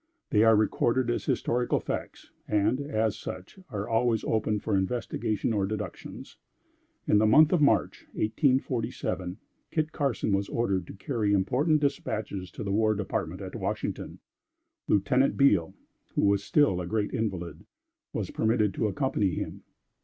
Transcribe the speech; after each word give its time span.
They 0.31 0.41
are 0.43 0.55
recorded 0.55 1.11
as 1.11 1.25
historical 1.25 1.79
facts, 1.79 2.31
and, 2.47 2.79
as 2.81 3.15
such, 3.15 3.59
are 3.69 3.87
always 3.87 4.23
open 4.23 4.57
for 4.59 4.75
investigation 4.75 5.53
or 5.53 5.67
deductions. 5.67 6.37
In 7.05 7.19
the 7.19 7.27
month 7.27 7.53
of 7.53 7.61
March, 7.61 8.07
1847, 8.13 9.37
Kit 9.69 9.91
Carson 9.91 10.33
was 10.33 10.49
ordered 10.49 10.87
to 10.87 10.93
carry 10.95 11.33
important 11.33 11.81
dispatches 11.81 12.49
to 12.53 12.63
the 12.63 12.71
war 12.71 12.95
department 12.95 13.41
at 13.41 13.53
Washington. 13.55 14.17
Lieutenant 14.87 15.37
Beale, 15.37 15.75
who 16.15 16.23
was 16.25 16.43
still 16.43 16.81
a 16.81 16.87
great 16.87 17.13
invalid, 17.13 17.63
was 18.11 18.31
permitted 18.31 18.73
to 18.73 18.87
accompany 18.87 19.35
him. 19.35 19.61